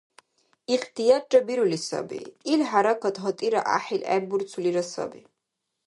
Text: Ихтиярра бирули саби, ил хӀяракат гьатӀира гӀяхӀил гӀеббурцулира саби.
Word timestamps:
Ихтиярра 0.73 1.39
бирули 1.47 1.79
саби, 1.87 2.19
ил 2.51 2.61
хӀяракат 2.69 3.15
гьатӀира 3.23 3.61
гӀяхӀил 3.67 4.01
гӀеббурцулира 4.09 4.83
саби. 4.93 5.21